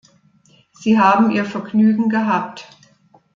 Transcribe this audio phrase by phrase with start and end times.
[0.73, 2.67] Sie haben ihr Vergnügen gehabt.